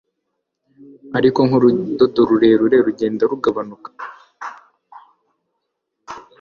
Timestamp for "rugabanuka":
3.31-3.89